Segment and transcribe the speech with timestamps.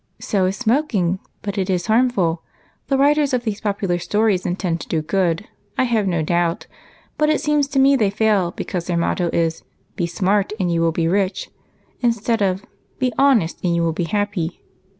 [0.17, 2.41] "So is smoking, but it is harmful.
[2.87, 6.65] The writers of these popular stories intend to do good, I have no doubt,
[7.19, 9.61] but it seems to me they fail because their motto is,
[9.95, 11.51] 'Be smart, and you will be rich,'
[12.01, 12.65] instead of
[12.97, 14.63] 'Be honest, and you will be happy.'